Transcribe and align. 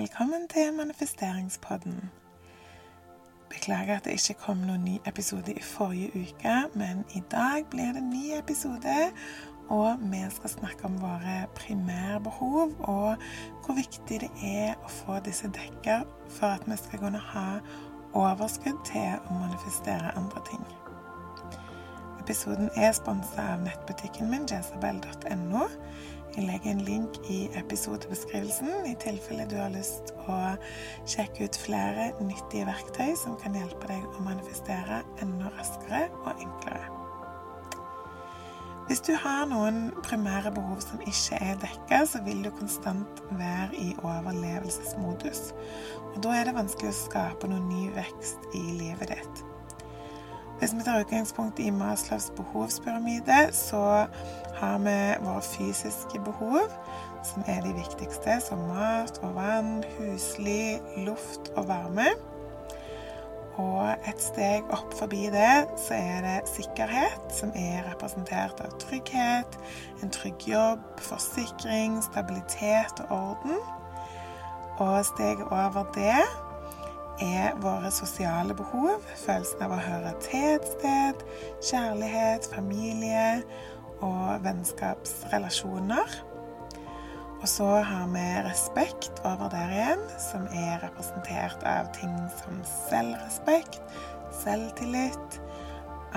Velkommen 0.00 0.48
til 0.48 0.72
manifesteringspodden. 0.76 2.10
Beklager 3.48 3.96
at 3.96 4.04
det 4.04 4.10
ikke 4.10 4.40
kom 4.40 4.62
noen 4.64 4.84
ny 4.84 4.94
episode 5.06 5.52
i 5.52 5.62
forrige 5.62 6.08
uke, 6.22 6.54
men 6.74 7.02
i 7.14 7.20
dag 7.30 7.66
blir 7.70 7.90
det 7.92 8.00
en 8.00 8.08
ny 8.08 8.30
episode. 8.38 8.94
Og 9.68 9.98
vi 10.00 10.22
skal 10.30 10.50
snakke 10.50 10.84
om 10.88 10.96
våre 11.02 11.34
primærbehov 11.54 12.72
og 12.78 13.16
hvor 13.66 13.76
viktig 13.76 14.22
det 14.24 14.30
er 14.40 14.72
å 14.80 14.88
få 14.88 15.18
disse 15.26 15.52
dekka 15.52 15.98
for 16.38 16.56
at 16.56 16.64
vi 16.64 16.80
skal 16.80 17.04
kunne 17.04 17.20
ha 17.34 17.48
overskudd 18.16 18.80
til 18.88 19.20
å 19.20 19.36
manifestere 19.42 20.16
andre 20.16 20.40
ting. 20.48 20.64
Episoden 22.24 22.72
er 22.76 22.96
sponsa 22.96 23.52
av 23.52 23.68
nettbutikken 23.68 24.32
min 24.32 24.48
jezabel.no. 24.48 25.68
Jeg 26.36 26.46
legger 26.46 26.70
en 26.70 26.84
link 26.86 27.16
i 27.32 27.40
episodebeskrivelsen 27.58 28.86
i 28.86 28.94
tilfelle 29.02 29.48
du 29.50 29.56
har 29.58 29.72
lyst 29.74 30.12
å 30.30 30.36
sjekke 31.08 31.48
ut 31.48 31.58
flere 31.58 32.12
nyttige 32.22 32.68
verktøy 32.68 33.16
som 33.18 33.34
kan 33.40 33.58
hjelpe 33.58 33.90
deg 33.90 34.06
å 34.14 34.22
manifestere 34.22 35.02
enda 35.24 35.50
raskere 35.56 36.06
og 36.22 36.30
enklere. 36.36 36.86
Hvis 38.86 39.02
du 39.06 39.12
har 39.18 39.44
noen 39.46 39.92
primære 40.02 40.50
behov 40.54 40.80
som 40.82 41.02
ikke 41.02 41.42
er 41.42 41.58
dekka, 41.62 42.00
så 42.10 42.22
vil 42.26 42.40
du 42.42 42.50
konstant 42.58 43.22
være 43.38 43.74
i 43.78 43.92
overlevelsesmodus. 44.02 45.52
Og 46.14 46.18
da 46.26 46.34
er 46.38 46.48
det 46.48 46.56
vanskelig 46.58 46.90
å 46.90 46.98
skape 47.04 47.50
noen 47.50 47.68
ny 47.70 47.84
vekst 47.94 48.50
i 48.54 48.64
livet 48.80 49.14
ditt. 49.14 49.46
Hvis 50.60 50.74
vi 50.76 50.82
tar 50.84 51.00
utgangspunkt 51.00 51.58
i 51.58 51.70
Maslows 51.70 52.32
behovspyramide, 52.36 53.48
så 53.52 54.06
har 54.54 54.78
vi 54.78 54.96
våre 55.24 55.42
fysiske 55.42 56.20
behov, 56.24 56.66
som 57.24 57.44
er 57.46 57.62
de 57.64 57.72
viktigste, 57.72 58.34
som 58.44 58.58
mat 58.68 59.18
og 59.22 59.34
vann, 59.34 59.84
husly, 59.98 60.76
luft 61.06 61.48
og 61.56 61.68
varme. 61.68 62.10
Og 63.56 63.88
et 64.08 64.20
steg 64.20 64.68
opp 64.76 64.92
forbi 64.98 65.30
det, 65.32 65.64
så 65.80 65.96
er 65.96 66.20
det 66.28 66.52
sikkerhet, 66.52 67.32
som 67.32 67.56
er 67.56 67.88
representert 67.88 68.60
av 68.60 68.76
trygghet, 68.84 69.58
en 70.04 70.12
trygg 70.12 70.44
jobb, 70.44 70.84
forsikring, 71.08 72.02
stabilitet 72.04 73.00
og 73.08 73.16
orden. 73.16 73.58
Og 74.76 75.04
steget 75.08 75.48
over 75.48 75.88
det 75.96 76.49
er 77.20 77.56
våre 77.62 77.90
sosiale 77.94 78.54
behov. 78.56 79.04
Følelsen 79.24 79.62
av 79.66 79.76
å 79.76 79.82
høre 79.84 80.14
til 80.24 80.56
et 80.56 80.66
sted, 80.76 81.22
kjærlighet, 81.70 82.48
familie 82.54 83.42
og 84.00 84.40
vennskapsrelasjoner. 84.44 86.18
Og 87.40 87.48
så 87.48 87.64
har 87.64 88.08
vi 88.12 88.24
respekt 88.44 89.22
over 89.24 89.48
der 89.48 89.72
igjen, 89.72 90.02
som 90.20 90.44
er 90.52 90.82
representert 90.82 91.62
av 91.64 91.88
ting 91.96 92.12
som 92.42 92.58
selvrespekt, 92.68 93.80
selvtillit, 94.42 95.40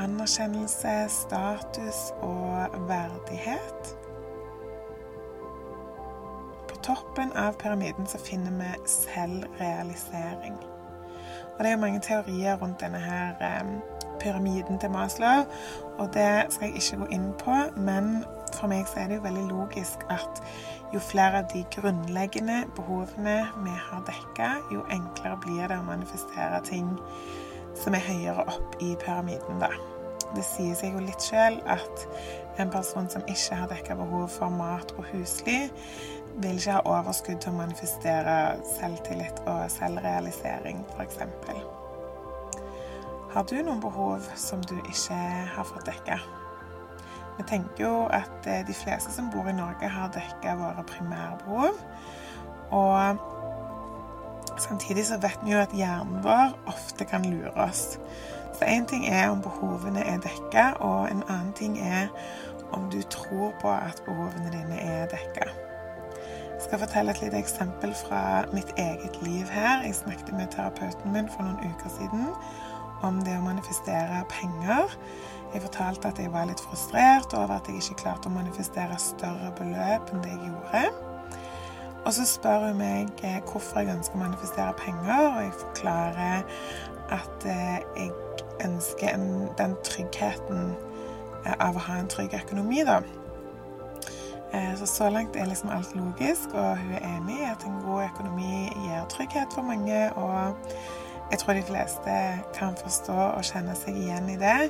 anerkjennelse, 0.04 0.98
status 1.10 2.10
og 2.26 2.76
verdighet. 2.90 3.96
På 6.68 6.84
toppen 6.84 7.32
av 7.40 7.56
pyramiden 7.62 8.08
så 8.08 8.20
finner 8.20 8.52
vi 8.60 8.76
selvrealisering. 8.98 10.73
Og 11.58 11.64
det 11.64 11.72
er 11.72 11.82
mange 11.82 12.00
teorier 12.00 12.58
rundt 12.62 12.82
denne 12.82 13.00
her 13.00 13.62
um, 13.62 13.76
pyramiden 14.20 14.80
til 14.80 14.92
Maslow, 14.92 15.44
og 15.98 16.14
det 16.14 16.46
skal 16.50 16.68
jeg 16.68 16.76
ikke 16.76 16.98
gå 16.98 17.06
inn 17.12 17.30
på, 17.40 17.56
men 17.78 18.24
for 18.54 18.70
meg 18.72 18.88
så 18.88 19.04
er 19.04 19.10
det 19.10 19.18
jo 19.20 19.26
veldig 19.26 19.46
logisk 19.50 20.06
at 20.14 20.44
jo 20.94 21.02
flere 21.02 21.42
av 21.42 21.50
de 21.54 21.64
grunnleggende 21.76 22.64
behovene 22.78 23.40
vi 23.66 23.74
har 23.88 24.04
dekka, 24.08 24.52
jo 24.74 24.86
enklere 24.94 25.40
blir 25.46 25.68
det 25.68 25.80
å 25.82 25.88
manifestere 25.88 26.62
ting 26.66 26.94
som 27.78 27.98
er 27.98 28.06
høyere 28.06 28.46
opp 28.46 28.78
i 28.82 28.94
pyramiden, 29.02 29.62
da. 29.62 29.72
Det 30.34 30.46
sier 30.46 30.74
seg 30.78 30.96
jo 30.96 31.02
litt 31.04 31.22
sjøl 31.22 31.60
at 31.70 32.06
en 32.62 32.72
person 32.74 33.10
som 33.10 33.26
ikke 33.30 33.58
har 33.58 33.70
dekka 33.70 33.98
behov 33.98 34.28
for 34.34 34.54
mat 34.54 34.94
og 34.98 35.06
husly, 35.12 35.68
vil 36.36 36.58
ikke 36.58 36.78
ha 36.78 36.82
overskudd 36.86 37.40
til 37.44 37.54
å 37.54 37.58
manifestere 37.58 38.38
selvtillit 38.76 39.42
og 39.46 39.66
selvrealisering, 39.72 40.84
f.eks. 40.96 41.18
Har 43.34 43.46
du 43.50 43.56
noen 43.62 43.82
behov 43.82 44.26
som 44.38 44.62
du 44.70 44.76
ikke 44.84 45.18
har 45.56 45.66
fått 45.66 45.88
dekka? 45.90 46.20
Vi 47.38 47.44
tenker 47.50 47.86
jo 47.86 47.94
at 48.14 48.46
eh, 48.46 48.62
de 48.68 48.76
fleste 48.78 49.12
som 49.12 49.32
bor 49.34 49.48
i 49.50 49.56
Norge, 49.58 49.90
har 49.90 50.12
dekka 50.14 50.54
våre 50.60 50.84
primærbehov. 50.86 51.80
Og 52.78 53.18
samtidig 54.62 55.08
så 55.10 55.18
vet 55.22 55.40
vi 55.42 55.56
jo 55.56 55.64
at 55.64 55.74
hjernen 55.74 56.22
vår 56.24 56.54
ofte 56.70 57.10
kan 57.10 57.26
lure 57.26 57.54
oss. 57.58 57.98
Så 58.54 58.70
én 58.70 58.86
ting 58.86 59.08
er 59.10 59.32
om 59.32 59.42
behovene 59.42 60.06
er 60.06 60.22
dekka, 60.22 60.70
og 60.80 61.10
en 61.10 61.26
annen 61.26 61.54
ting 61.58 61.80
er 61.82 62.14
om 62.72 62.90
du 62.94 63.02
tror 63.02 63.54
på 63.62 63.70
at 63.70 64.02
behovene 64.06 64.54
dine 64.54 64.82
er 64.82 65.10
dekka. 65.10 65.63
Skal 66.64 66.80
fortelle 66.80 67.12
et 67.12 67.22
lite 67.22 67.38
eksempel 67.38 67.92
fra 67.96 68.46
mitt 68.54 68.72
eget 68.78 69.22
liv 69.22 69.46
her. 69.52 69.82
Jeg 69.84 69.96
snakket 69.96 70.34
med 70.34 70.48
terapeuten 70.56 71.12
min 71.12 71.30
for 71.30 71.44
noen 71.44 71.60
uker 71.60 71.92
siden 71.92 72.30
om 73.04 73.20
det 73.26 73.36
å 73.36 73.44
manifestere 73.44 74.22
penger. 74.32 74.94
Jeg 75.54 75.62
fortalte 75.66 76.08
at 76.08 76.20
jeg 76.24 76.32
var 76.32 76.48
litt 76.48 76.62
frustrert 76.64 77.36
over 77.36 77.58
at 77.58 77.68
jeg 77.68 77.82
ikke 77.82 78.00
klarte 78.06 78.32
å 78.32 78.34
manifestere 78.38 78.96
større 79.02 79.52
beløp 79.58 80.14
enn 80.14 80.24
det 80.24 80.32
jeg 80.32 80.54
gjorde. 80.54 80.84
Og 82.06 82.16
så 82.16 82.26
spør 82.28 82.70
hun 82.70 82.80
meg 82.80 83.12
eh, 83.28 83.42
hvorfor 83.48 83.84
jeg 83.84 83.98
ønsker 83.98 84.18
å 84.18 84.24
manifestere 84.24 84.74
penger, 84.80 85.28
og 85.28 85.42
jeg 85.44 85.54
forklarer 85.60 86.48
at 87.16 87.46
eh, 87.48 87.78
jeg 88.00 88.12
ønsker 88.66 89.28
den 89.60 89.76
tryggheten 89.88 90.64
eh, 91.44 91.56
av 91.60 91.76
å 91.76 91.86
ha 91.90 92.00
en 92.00 92.12
trygg 92.12 92.36
økonomi, 92.40 92.82
da. 92.88 93.02
Eh, 94.54 94.76
så 94.78 94.86
så 94.86 95.10
langt 95.10 95.36
er 95.36 95.46
liksom 95.46 95.70
alt 95.70 95.96
logisk, 95.96 96.54
og 96.54 96.78
hun 96.78 96.92
er 96.94 97.08
enig 97.18 97.40
i 97.40 97.50
at 97.50 97.66
en 97.66 97.82
god 97.86 98.04
økonomi 98.04 98.70
gir 98.76 99.06
trygghet 99.10 99.54
for 99.54 99.62
mange. 99.62 100.14
Og 100.14 100.54
jeg 101.32 101.40
tror 101.40 101.54
de 101.54 101.64
fleste 101.64 102.18
kan 102.54 102.76
forstå 102.78 103.14
og 103.14 103.44
kjenne 103.44 103.74
seg 103.76 103.98
igjen 103.98 104.30
i 104.30 104.38
det. 104.38 104.70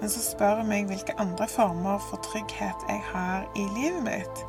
Men 0.00 0.08
så 0.08 0.22
spør 0.24 0.62
hun 0.62 0.70
meg 0.72 0.88
hvilke 0.88 1.16
andre 1.20 1.48
former 1.48 1.98
for 2.10 2.22
trygghet 2.24 2.88
jeg 2.88 3.02
har 3.12 3.44
i 3.56 3.66
livet 3.76 4.02
mitt. 4.06 4.44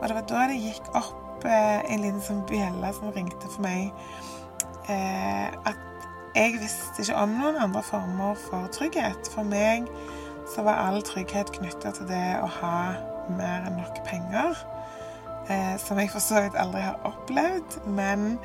Og 0.00 0.08
det 0.08 0.16
var 0.16 0.26
da 0.26 0.48
det 0.50 0.58
gikk 0.64 0.90
opp 0.94 1.46
eh, 1.46 1.78
en 1.92 2.02
liten 2.02 2.24
sånn 2.24 2.42
bjelle 2.50 2.90
som 2.96 3.14
ringte 3.14 3.46
for 3.46 3.62
meg. 3.62 3.92
Eh, 4.90 5.46
at 5.70 5.86
jeg 6.34 6.58
visste 6.58 7.04
ikke 7.04 7.22
om 7.22 7.38
noen 7.38 7.62
andre 7.62 7.82
former 7.86 8.34
for 8.48 8.66
trygghet. 8.74 9.30
For 9.34 9.46
meg 9.46 9.86
så 10.50 10.66
var 10.66 10.82
all 10.88 11.02
trygghet 11.06 11.54
knytta 11.54 11.94
til 11.94 12.10
det 12.10 12.26
å 12.42 12.50
ha 12.58 12.74
mer 13.36 13.66
enn 13.68 13.78
nok 13.80 14.02
penger. 14.06 14.58
Eh, 15.50 15.76
som 15.82 15.98
jeg 15.98 16.10
for 16.12 16.22
så 16.22 16.44
vidt 16.44 16.58
aldri 16.58 16.82
har 16.84 16.98
opplevd. 17.08 17.80
Men 17.86 18.38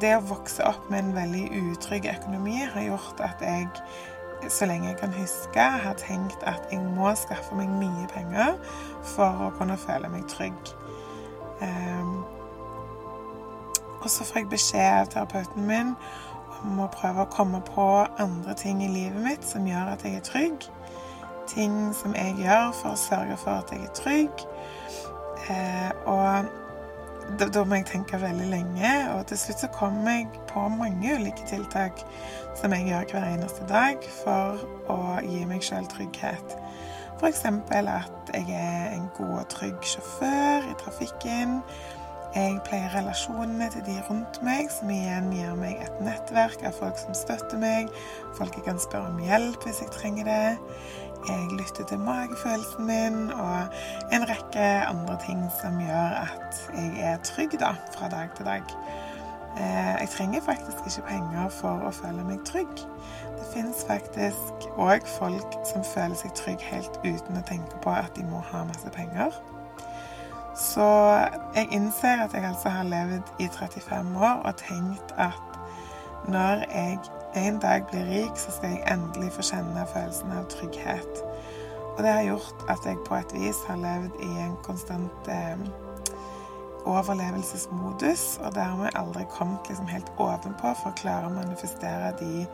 det 0.00 0.14
å 0.16 0.24
vokse 0.30 0.64
opp 0.66 0.88
med 0.90 1.04
en 1.04 1.14
veldig 1.16 1.44
utrygg 1.60 2.08
økonomi 2.14 2.58
har 2.62 2.86
gjort 2.86 3.22
at 3.26 3.44
jeg, 3.44 3.68
så 4.48 4.66
lenge 4.70 4.90
jeg 4.90 4.98
kan 5.02 5.14
huske, 5.14 5.68
har 5.84 5.98
tenkt 6.00 6.42
at 6.48 6.66
jeg 6.72 6.82
må 6.96 7.12
skaffe 7.18 7.56
meg 7.58 7.70
mye 7.80 8.08
penger 8.12 8.56
for 9.14 9.46
å 9.46 9.52
kunne 9.58 9.78
føle 9.80 10.10
meg 10.12 10.26
trygg. 10.30 10.74
Eh, 11.62 12.12
og 14.00 14.08
så 14.08 14.24
får 14.24 14.40
jeg 14.40 14.50
beskjed 14.50 14.92
av 14.96 15.10
terapeuten 15.12 15.66
min 15.68 15.94
om 16.64 16.80
å 16.84 16.90
prøve 16.92 17.24
å 17.24 17.32
komme 17.32 17.60
på 17.64 17.86
andre 18.20 18.54
ting 18.58 18.82
i 18.84 18.88
livet 18.90 19.20
mitt 19.24 19.44
som 19.46 19.66
gjør 19.68 19.94
at 19.94 20.04
jeg 20.04 20.18
er 20.18 20.24
trygg 20.24 20.66
ting 21.54 21.76
som 21.96 22.14
jeg 22.16 22.38
gjør 22.42 22.72
for 22.78 22.94
å 22.94 23.00
sørge 23.00 23.36
for 23.40 23.60
at 23.60 23.74
jeg 23.74 23.86
er 23.86 23.94
trygg. 23.98 24.46
Eh, 25.50 25.90
og 26.10 26.50
da, 27.38 27.46
da, 27.46 27.62
må 27.64 27.78
jeg 27.78 27.88
tenke 27.90 28.18
veldig 28.20 28.48
lenge, 28.50 28.92
og 29.14 29.26
til 29.30 29.38
slutt 29.38 29.62
så 29.64 29.70
kommer 29.74 30.18
jeg 30.18 30.42
på 30.50 30.64
mange 30.74 31.14
ulike 31.20 31.46
tiltak 31.48 32.02
som 32.58 32.74
jeg 32.74 32.88
gjør 32.90 33.12
hver 33.12 33.28
eneste 33.34 33.66
dag 33.70 34.02
for 34.22 34.64
å 34.90 34.98
gi 35.26 35.44
meg 35.48 35.62
sjøl 35.64 35.86
trygghet. 35.90 36.56
F.eks. 37.20 37.44
at 37.44 38.34
jeg 38.34 38.46
er 38.56 38.94
en 38.94 39.08
god 39.16 39.42
og 39.42 39.48
trygg 39.52 39.82
sjåfør 39.84 40.70
i 40.70 40.76
trafikken. 40.80 41.58
Jeg 42.30 42.60
pleier 42.62 42.92
relasjonene 42.94 43.66
til 43.74 43.82
de 43.88 43.96
rundt 44.06 44.38
meg, 44.46 44.70
som 44.70 44.90
igjen 44.94 45.32
gir 45.34 45.56
meg 45.58 45.82
et 45.82 45.96
nettverk 46.06 46.62
av 46.64 46.76
folk 46.78 46.98
som 47.00 47.16
støtter 47.18 47.58
meg, 47.58 47.90
folk 48.38 48.54
jeg 48.54 48.68
kan 48.68 48.78
spørre 48.78 49.10
om 49.10 49.18
hjelp 49.24 49.66
hvis 49.66 49.82
jeg 49.82 49.90
trenger 49.96 50.30
det. 50.30 50.44
Jeg 51.28 51.48
lytter 51.50 51.84
til 51.84 51.98
magefølelsen 51.98 52.86
min 52.86 53.30
og 53.30 53.58
en 54.12 54.28
rekke 54.28 54.66
andre 54.88 55.18
ting 55.26 55.42
som 55.60 55.76
gjør 55.80 56.16
at 56.24 56.60
jeg 56.74 57.12
er 57.12 57.22
trygg 57.24 57.58
da, 57.60 57.74
fra 57.96 58.08
dag 58.08 58.30
til 58.36 58.46
dag. 58.48 58.62
Eh, 59.58 60.00
jeg 60.00 60.08
trenger 60.16 60.40
faktisk 60.40 60.78
ikke 60.86 61.08
penger 61.08 61.48
for 61.48 61.84
å 61.84 61.92
føle 61.92 62.24
meg 62.24 62.40
trygg. 62.48 62.72
Det 63.36 63.46
fins 63.52 63.84
faktisk 63.88 64.68
òg 64.78 65.06
folk 65.18 65.56
som 65.68 65.84
føler 65.84 66.16
seg 66.16 66.34
trygg 66.38 66.64
helt 66.70 67.00
uten 67.04 67.40
å 67.40 67.46
tenke 67.48 67.82
på 67.84 67.92
at 67.92 68.16
de 68.16 68.24
må 68.30 68.40
ha 68.52 68.64
masse 68.64 68.92
penger. 68.94 69.34
Så 70.56 70.86
jeg 71.54 71.68
innser 71.70 72.24
at 72.24 72.34
jeg 72.34 72.44
altså 72.44 72.68
har 72.68 72.88
levd 72.88 73.34
i 73.38 73.48
35 73.48 74.16
år 74.16 74.42
og 74.44 74.56
tenkt 74.60 75.14
at 75.18 75.58
når 76.28 76.64
jeg 76.68 76.98
en 77.34 77.58
dag 77.62 77.86
blir 77.90 78.04
rik, 78.04 78.36
så 78.36 78.52
skal 78.52 78.74
jeg 78.74 78.86
endelig 78.90 79.32
få 79.32 79.44
kjenne 79.50 79.86
følelsen 79.92 80.32
av 80.34 80.48
trygghet. 80.50 81.22
Og 81.96 82.02
det 82.02 82.12
har 82.12 82.22
gjort 82.26 82.64
at 82.72 82.86
jeg 82.86 82.98
på 83.06 83.14
et 83.14 83.34
vis 83.34 83.60
har 83.68 83.78
levd 83.80 84.22
i 84.24 84.30
en 84.44 84.56
konstant 84.64 85.28
eh, 85.28 85.64
overlevelsesmodus, 86.88 88.38
og 88.44 88.54
dermed 88.54 88.96
aldri 88.98 89.26
kommet 89.30 89.68
liksom 89.68 89.90
helt 89.90 90.12
ovenpå 90.16 90.74
for 90.82 90.90
å 90.90 90.98
klare 90.98 91.28
å 91.28 91.34
manifestere 91.34 92.14
de 92.20 92.46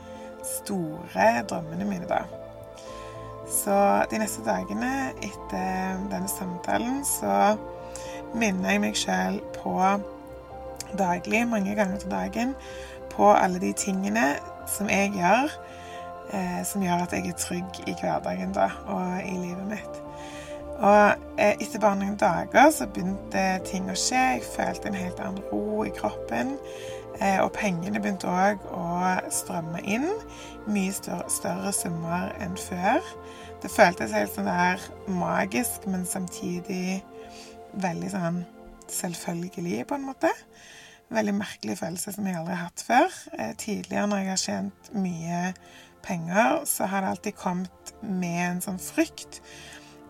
store 0.47 1.31
drømmene 1.49 1.87
mine, 1.89 2.09
da. 2.11 2.25
Så 3.47 3.77
de 4.11 4.19
neste 4.19 4.43
dagene 4.43 5.13
etter 5.23 6.01
denne 6.11 6.29
samtalen 6.29 7.05
så 7.07 7.55
minner 8.35 8.75
jeg 8.75 8.83
meg 8.83 8.99
sjøl 8.99 9.39
på 9.55 9.79
daglig, 10.99 11.47
mange 11.49 11.75
ganger 11.75 11.99
til 11.99 12.11
dagen, 12.11 12.55
på 13.11 13.33
alle 13.33 13.61
de 13.61 13.73
tingene 13.73 14.35
som 14.69 14.91
jeg 14.91 15.13
gjør, 15.17 15.53
eh, 16.33 16.65
som 16.65 16.83
gjør 16.83 17.07
at 17.07 17.13
jeg 17.13 17.29
er 17.29 17.39
trygg 17.41 17.81
i 17.87 17.95
hverdagen 18.01 18.53
da, 18.55 18.71
og 18.87 19.23
i 19.25 19.37
livet 19.37 19.67
mitt. 19.71 20.03
Og 20.77 21.17
eh, 21.39 21.55
etter 21.55 21.81
bare 21.81 21.97
noen 21.97 22.19
dager 22.21 22.69
så 22.75 22.89
begynte 22.93 23.45
ting 23.65 23.89
å 23.89 23.97
skje. 23.97 24.21
Jeg 24.37 24.45
følte 24.45 24.91
en 24.91 24.99
helt 24.99 25.21
annen 25.25 25.45
ro 25.53 25.85
i 25.87 25.93
kroppen. 25.97 26.57
Eh, 27.21 27.39
og 27.41 27.55
pengene 27.57 28.01
begynte 28.03 28.29
òg 28.29 28.67
å 28.77 29.15
strømme 29.33 29.81
inn. 29.89 30.11
Mye 30.69 30.93
større, 30.93 31.31
større, 31.33 31.73
summer 31.73 32.35
enn 32.45 32.59
før. 32.61 33.01
Det 33.63 33.73
føltes 33.73 34.13
helt 34.13 34.35
sånn 34.35 34.51
der 34.51 34.83
magisk, 35.09 35.87
men 35.89 36.05
samtidig 36.09 37.01
veldig 37.81 38.13
sånn 38.13 38.45
selvfølgelig, 38.93 39.87
på 39.87 39.95
en 39.95 40.07
måte. 40.07 40.31
Veldig 41.09 41.35
merkelig 41.39 41.79
følelse 41.79 42.13
som 42.13 42.27
jeg 42.27 42.39
aldri 42.39 42.55
har 42.55 42.69
hatt 42.69 42.85
før. 42.87 43.19
Eh, 43.39 43.55
tidligere 43.59 44.07
når 44.11 44.23
jeg 44.23 44.33
har 44.33 44.43
tjent 44.43 44.91
mye 44.95 45.41
penger, 46.03 46.65
så 46.65 46.87
har 46.91 47.01
det 47.01 47.13
alltid 47.15 47.39
kommet 47.39 47.95
med 48.03 48.43
en 48.51 48.65
sånn 48.65 48.83
frykt. 48.83 49.41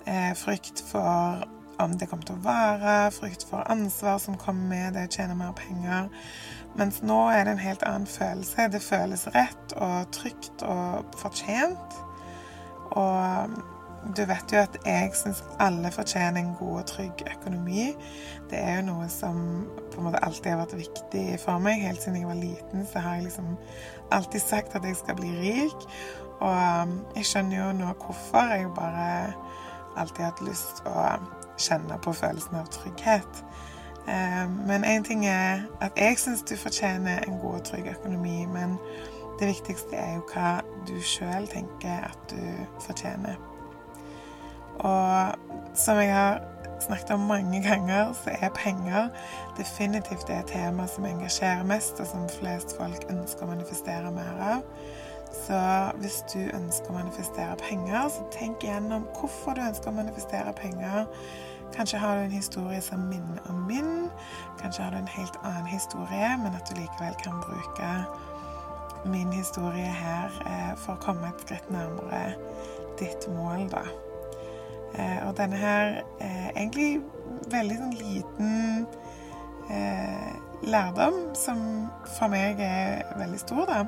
Eh, 0.07 0.33
frykt 0.39 0.83
for 0.91 1.45
om 1.79 1.99
det 1.99 2.09
kommer 2.09 2.25
til 2.25 2.39
å 2.39 2.45
vare, 2.45 3.11
frykt 3.13 3.45
for 3.51 3.67
ansvar 3.69 4.19
som 4.23 4.39
kommer 4.41 4.69
med 4.71 4.97
det 4.97 5.07
å 5.09 5.13
tjene 5.19 5.37
mer 5.37 5.53
penger. 5.59 6.09
Mens 6.77 7.03
nå 7.05 7.19
er 7.33 7.45
det 7.45 7.57
en 7.57 7.65
helt 7.65 7.85
annen 7.89 8.09
følelse. 8.09 8.69
Det 8.73 8.83
føles 8.85 9.27
rett 9.37 9.77
og 9.77 10.11
trygt 10.17 10.65
og 10.65 11.17
fortjent. 11.21 11.97
Og 12.97 13.57
du 14.17 14.23
vet 14.29 14.53
jo 14.53 14.61
at 14.61 14.77
jeg 14.87 15.11
syns 15.19 15.43
alle 15.63 15.91
fortjener 15.93 16.41
en 16.41 16.55
god 16.59 16.81
og 16.81 16.87
trygg 16.87 17.23
økonomi. 17.33 17.89
Det 18.51 18.59
er 18.59 18.77
jo 18.79 18.87
noe 18.91 19.09
som 19.11 19.39
på 19.93 19.99
en 19.99 20.07
måte 20.07 20.23
alltid 20.25 20.53
har 20.53 20.61
vært 20.61 20.77
viktig 20.79 21.25
for 21.43 21.63
meg. 21.63 21.83
Helt 21.83 22.03
siden 22.03 22.21
jeg 22.21 22.29
var 22.29 22.39
liten, 22.39 22.87
så 22.87 23.03
har 23.03 23.19
jeg 23.19 23.29
liksom 23.29 23.57
alltid 24.15 24.41
sagt 24.41 24.77
at 24.77 24.85
jeg 24.85 24.97
skal 24.97 25.19
bli 25.19 25.33
rik. 25.41 25.89
Og 26.41 26.83
um, 26.83 26.99
jeg 27.17 27.27
skjønner 27.27 27.59
jo 27.59 27.73
nå 27.81 27.95
hvorfor. 28.05 28.53
Jeg 28.55 28.71
bare 28.77 29.09
alltid 29.97 30.25
hatt 30.29 30.45
lyst 30.45 30.85
å 30.87 31.09
kjenne 31.59 31.99
på 32.05 32.15
følelsen 32.15 32.61
av 32.61 32.71
trygghet. 32.75 33.43
Um, 34.07 34.61
men 34.69 34.87
én 34.87 35.05
ting 35.07 35.27
er 35.27 35.67
at 35.83 35.99
jeg 35.99 36.21
syns 36.23 36.45
du 36.47 36.55
fortjener 36.61 37.25
en 37.27 37.41
god 37.43 37.61
og 37.63 37.67
trygg 37.73 37.91
økonomi, 37.97 38.45
men 38.53 38.79
det 39.41 39.51
viktigste 39.51 39.99
er 39.99 40.15
jo 40.15 40.25
hva 40.31 40.61
du 40.87 40.95
sjøl 41.03 41.49
tenker 41.51 42.07
at 42.07 42.31
du 42.31 42.41
fortjener. 42.87 43.56
Og 44.79 45.77
som 45.77 45.99
jeg 46.01 46.13
har 46.15 46.41
snakket 46.81 47.11
om 47.11 47.21
mange 47.21 47.63
ganger, 47.63 48.13
så 48.13 48.31
er 48.41 48.53
penger 48.55 49.09
definitivt 49.57 50.27
det 50.29 50.45
tema 50.47 50.87
som 50.87 51.05
engasjerer 51.05 51.65
mest, 51.65 52.01
og 52.01 52.07
som 52.07 52.29
flest 52.29 52.77
folk 52.77 53.09
ønsker 53.11 53.47
å 53.47 53.51
manifestere 53.51 54.13
mer 54.13 54.41
av. 54.41 54.63
Så 55.37 55.59
hvis 56.01 56.23
du 56.33 56.39
ønsker 56.57 56.91
å 56.91 56.99
manifestere 56.99 57.57
penger, 57.61 58.09
så 58.13 58.25
tenk 58.33 58.65
igjennom 58.65 59.07
hvorfor 59.19 59.57
du 59.57 59.65
ønsker 59.67 59.91
å 59.91 59.99
manifestere 59.99 60.53
penger. 60.57 61.07
Kanskje 61.75 61.99
har 61.99 62.17
du 62.17 62.23
en 62.25 62.37
historie 62.37 62.81
som 62.81 63.09
minner 63.11 63.51
om 63.51 63.67
min. 63.69 64.09
Kanskje 64.61 64.87
har 64.87 64.95
du 64.95 65.01
en 65.03 65.15
helt 65.17 65.37
annen 65.43 65.67
historie, 65.67 66.31
men 66.41 66.57
at 66.57 66.71
du 66.71 66.79
likevel 66.79 67.19
kan 67.25 67.43
bruke 67.45 67.93
min 69.07 69.33
historie 69.33 69.93
her 69.93 70.41
eh, 70.47 70.73
for 70.81 70.97
å 70.97 71.03
komme 71.03 71.29
et 71.29 71.45
skritt 71.45 71.69
nærmere 71.71 72.35
ditt 72.99 73.29
mål, 73.37 73.69
da. 73.71 73.85
Eh, 74.95 75.29
og 75.29 75.37
denne 75.37 75.57
her 75.57 76.03
er 76.21 76.51
egentlig 76.55 77.01
veldig 77.51 77.77
sånn 77.81 77.97
liten 77.99 78.87
eh, 79.71 80.33
lærdom, 80.63 81.21
som 81.35 81.61
for 82.17 82.33
meg 82.33 82.61
er 82.63 83.03
veldig 83.19 83.41
stor, 83.43 83.65
da. 83.69 83.85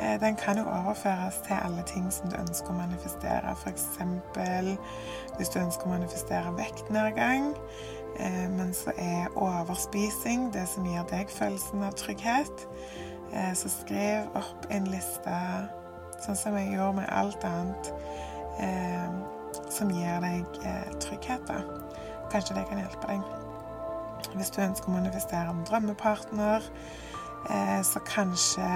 Eh, 0.00 0.20
den 0.20 0.36
kan 0.36 0.58
jo 0.58 0.64
overføres 0.64 1.40
til 1.46 1.56
alle 1.64 1.82
ting 1.86 2.12
som 2.12 2.30
du 2.30 2.36
ønsker 2.36 2.72
å 2.72 2.76
manifestere. 2.76 3.54
F.eks. 3.56 3.86
hvis 5.36 5.48
du 5.48 5.60
ønsker 5.60 5.88
å 5.88 5.94
manifestere 5.94 6.52
vektnedgang, 6.58 7.54
eh, 8.18 8.44
men 8.52 8.74
så 8.74 8.92
er 8.98 9.32
overspising 9.34 10.50
det 10.52 10.66
som 10.68 10.84
gir 10.84 11.06
deg 11.10 11.32
følelsen 11.32 11.82
av 11.82 11.96
trygghet. 11.96 12.66
Eh, 13.32 13.54
så 13.54 13.72
skriv 13.72 14.28
opp 14.36 14.68
en 14.70 14.90
liste, 14.92 15.40
sånn 16.24 16.36
som 16.36 16.60
jeg 16.60 16.76
gjorde 16.76 17.00
med 17.00 17.10
alt 17.10 17.44
annet. 17.44 17.92
Som 19.76 19.90
gir 19.92 20.20
deg 20.24 20.60
eh, 20.64 20.92
trygghet. 21.02 21.50
Kanskje 22.32 22.56
det 22.56 22.64
kan 22.70 22.80
hjelpe 22.80 23.10
deg. 23.10 23.26
Hvis 24.36 24.52
du 24.54 24.62
ønsker 24.64 24.88
å 24.88 24.94
manifestere 24.96 25.52
en 25.52 25.64
drømmepartner, 25.68 26.64
eh, 27.50 27.80
så 27.84 28.00
kanskje, 28.08 28.68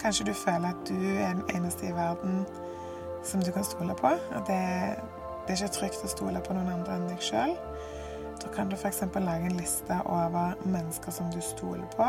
kanskje 0.00 0.30
du 0.30 0.32
føler 0.36 0.72
at 0.72 0.88
du 0.88 0.96
er 0.96 1.36
den 1.36 1.44
eneste 1.54 1.90
i 1.90 1.94
verden 1.96 2.46
som 3.26 3.42
du 3.42 3.52
kan 3.52 3.64
stole 3.64 3.94
på. 3.98 4.14
At 4.32 4.48
det, 4.48 4.62
det 5.46 5.54
er 5.54 5.62
ikke 5.66 5.76
trygt 5.80 6.04
å 6.04 6.12
stole 6.12 6.42
på 6.44 6.56
noen 6.56 6.72
andre 6.78 6.96
enn 6.96 7.08
deg 7.10 7.22
sjøl. 7.22 7.56
Da 8.42 8.52
kan 8.54 8.70
du 8.70 8.76
f.eks. 8.76 9.02
lage 9.14 9.50
en 9.50 9.58
liste 9.58 10.00
over 10.04 10.56
mennesker 10.64 11.12
som 11.12 11.30
du 11.32 11.40
stoler 11.40 11.86
på, 11.96 12.08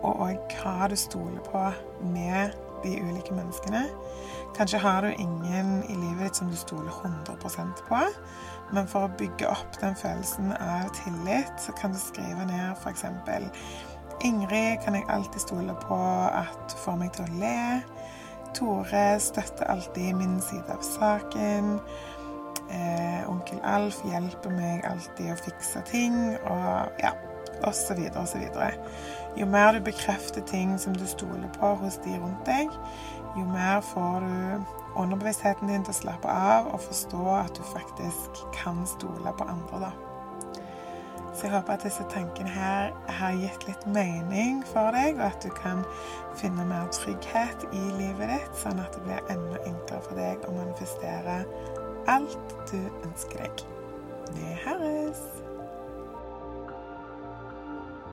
og 0.00 0.22
òg 0.24 0.58
hva 0.60 0.88
du 0.88 0.96
stoler 0.96 1.42
på 1.46 1.64
med 2.14 2.54
de 2.84 2.96
ulike 3.02 3.34
menneskene. 3.34 3.86
Kanskje 4.56 4.80
har 4.82 5.02
du 5.02 5.12
ingen 5.12 5.82
i 5.86 5.94
livet 5.94 6.26
ditt 6.26 6.40
som 6.40 6.50
du 6.50 6.56
stoler 6.58 6.90
100% 6.90 7.84
på, 7.88 8.00
men 8.74 8.88
for 8.90 9.06
å 9.06 9.14
bygge 9.18 9.48
opp 9.50 9.78
den 9.82 9.96
følelsen 9.98 10.52
av 10.56 10.90
tillit, 10.98 11.54
så 11.62 11.74
kan 11.78 11.94
du 11.94 11.98
skrive 11.98 12.46
ned 12.46 12.74
f.eks.: 12.76 13.04
Ingrid 14.24 14.82
kan 14.84 14.94
jeg 14.94 15.08
alltid 15.08 15.40
stole 15.40 15.74
på 15.86 15.98
at 16.28 16.74
får 16.84 16.96
meg 17.00 17.12
til 17.16 17.24
å 17.24 17.40
le. 17.40 17.82
Tore 18.54 19.04
støtter 19.22 19.70
alltid 19.70 20.14
min 20.18 20.40
side 20.42 20.68
av 20.74 20.82
saken. 20.84 21.78
Eh, 22.70 23.30
onkel 23.30 23.58
Alf 23.66 24.02
hjelper 24.06 24.52
meg 24.54 24.84
alltid 24.86 25.32
å 25.32 25.38
fikse 25.40 25.82
ting, 25.88 26.16
og 26.44 27.00
ja, 27.02 27.14
osv., 27.66 28.02
osv. 28.16 28.44
Jo 29.38 29.46
mer 29.46 29.72
du 29.72 29.80
bekrefter 29.84 30.44
ting 30.46 30.78
som 30.78 30.96
du 30.96 31.06
stoler 31.06 31.48
på 31.58 31.74
hos 31.82 32.00
de 32.04 32.18
rundt 32.18 32.46
deg, 32.46 32.70
jo 33.38 33.46
mer 33.46 33.80
får 33.92 34.26
du 34.26 35.00
underbevisstheten 35.00 35.70
din 35.70 35.84
til 35.86 35.94
å 35.94 36.00
slappe 36.00 36.30
av 36.30 36.70
og 36.74 36.82
forstå 36.82 37.24
at 37.38 37.54
du 37.54 37.66
faktisk 37.70 38.40
kan 38.56 38.82
stole 38.90 39.34
på 39.38 39.46
andre, 39.46 39.86
da. 39.86 39.92
Så 41.30 41.46
jeg 41.46 41.54
håper 41.54 41.72
at 41.76 41.84
disse 41.86 42.04
tankene 42.10 42.50
her 42.50 42.90
har 43.20 43.36
gitt 43.38 43.66
litt 43.68 43.84
mening 43.94 44.64
for 44.72 44.90
deg, 44.92 45.20
og 45.20 45.28
at 45.30 45.46
du 45.46 45.48
kan 45.54 45.84
finne 46.36 46.66
mer 46.66 46.90
trygghet 46.92 47.68
i 47.70 47.84
livet 48.00 48.34
ditt, 48.34 48.56
sånn 48.60 48.82
at 48.82 48.96
det 48.96 49.04
blir 49.06 49.32
enda 49.32 49.62
enklere 49.62 50.02
for 50.08 50.18
deg 50.18 50.48
å 50.48 50.56
manifestere 50.58 51.42
alt 52.10 52.56
du 52.72 52.80
ønsker 53.06 53.46
deg. 53.46 53.68